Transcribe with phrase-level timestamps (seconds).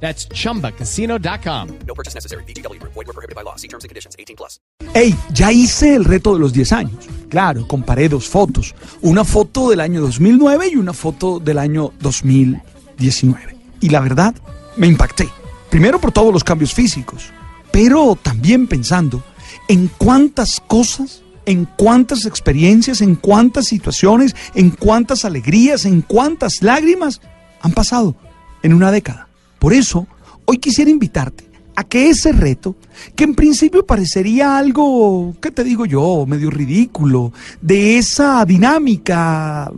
[0.00, 1.68] That's chumbacasino.com.
[1.86, 2.44] No purchase necessary.
[2.44, 2.80] BGW.
[2.82, 3.56] Void were prohibited by law.
[3.56, 4.14] See terms and conditions.
[4.18, 4.60] 18 plus.
[4.94, 7.08] Hey, ya hice el reto de los 10 años.
[7.28, 8.74] Claro, comparé dos fotos.
[9.02, 13.56] Una foto del año 2009 y una foto del año 2019.
[13.80, 14.34] Y la verdad,
[14.76, 15.28] me impacté.
[15.70, 17.30] Primero por todos los cambios físicos,
[17.70, 19.22] pero también pensando
[19.68, 27.20] en cuántas cosas, en cuántas experiencias, en cuántas situaciones, en cuántas alegrías, en cuántas lágrimas
[27.60, 28.14] han pasado
[28.62, 29.25] en una década.
[29.66, 30.06] Por eso,
[30.44, 32.76] hoy quisiera invitarte a que ese reto,
[33.16, 39.72] que en principio parecería algo, ¿qué te digo yo?, medio ridículo, de esa dinámica,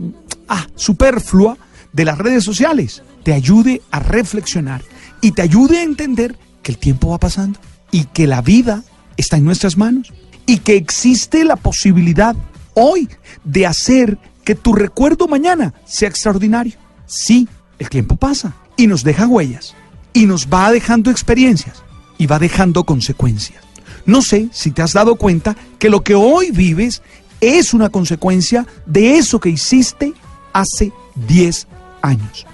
[0.47, 1.57] ah, superflua
[1.91, 4.83] de las redes sociales, te ayude a reflexionar
[5.21, 8.83] y te ayude a entender que el tiempo va pasando y que la vida
[9.17, 10.13] está en nuestras manos
[10.45, 12.35] y que existe la posibilidad
[12.75, 13.09] hoy
[13.43, 16.75] de hacer que tu recuerdo mañana sea extraordinario.
[17.07, 17.47] Sí,
[17.79, 19.75] el tiempo pasa y nos deja huellas
[20.13, 21.83] y nos va dejando experiencias
[22.17, 23.63] y va dejando consecuencias.
[24.05, 27.01] No sé si te has dado cuenta que lo que hoy vives
[27.41, 30.13] es una consecuencia de eso que hiciste
[30.53, 30.91] hace
[31.27, 31.67] 10
[32.01, 32.45] años.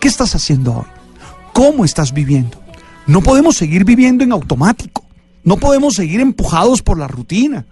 [0.00, 0.86] ¿Qué estás haciendo hoy?
[1.52, 2.60] ¿Cómo estás viviendo?
[3.06, 5.04] No podemos seguir viviendo en automático.
[5.44, 7.66] No podemos seguir empujados por la rutina.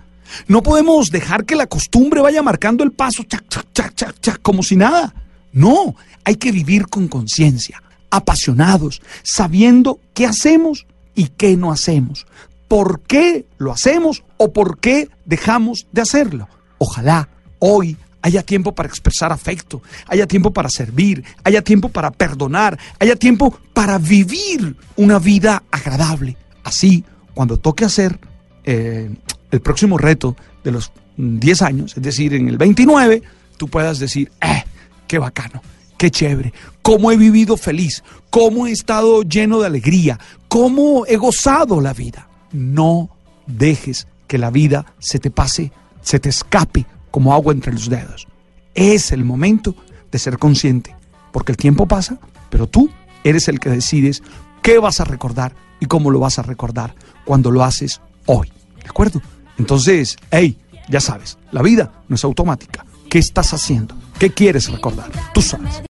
[0.46, 4.62] No podemos dejar que la costumbre vaya marcando el paso, chac, chac, chac, chac, como
[4.62, 5.14] si nada.
[5.52, 7.82] No, hay que vivir con conciencia,
[8.12, 12.26] apasionados, sabiendo qué hacemos y qué no hacemos,
[12.68, 16.48] por qué lo hacemos o por qué dejamos de hacerlo.
[16.76, 22.78] Ojalá hoy haya tiempo para expresar afecto, haya tiempo para servir, haya tiempo para perdonar,
[23.00, 26.36] haya tiempo para vivir una vida agradable.
[26.64, 28.18] Así, cuando toque hacer
[28.64, 29.10] eh,
[29.50, 33.22] el próximo reto de los 10 años, es decir, en el 29,
[33.56, 34.64] tú puedas decir, eh,
[35.08, 35.62] qué bacano
[36.02, 36.52] qué chévere,
[36.82, 40.18] cómo he vivido feliz, cómo he estado lleno de alegría,
[40.48, 42.26] cómo he gozado la vida.
[42.50, 43.08] No
[43.46, 45.70] dejes que la vida se te pase,
[46.00, 48.26] se te escape como agua entre los dedos.
[48.74, 49.76] Es el momento
[50.10, 50.92] de ser consciente,
[51.30, 52.18] porque el tiempo pasa,
[52.50, 52.90] pero tú
[53.22, 54.24] eres el que decides
[54.60, 58.50] qué vas a recordar y cómo lo vas a recordar cuando lo haces hoy.
[58.82, 59.22] ¿De acuerdo?
[59.56, 60.58] Entonces, hey,
[60.88, 62.84] ya sabes, la vida no es automática.
[63.08, 63.94] ¿Qué estás haciendo?
[64.18, 65.12] ¿Qué quieres recordar?
[65.32, 65.80] Tú sabes.